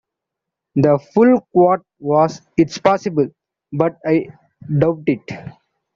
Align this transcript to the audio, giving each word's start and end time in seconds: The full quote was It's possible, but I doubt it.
The 0.73 0.97
full 1.13 1.41
quote 1.53 1.85
was 1.99 2.41
It's 2.57 2.79
possible, 2.79 3.27
but 3.71 3.99
I 4.03 4.29
doubt 4.79 5.03
it. 5.05 5.29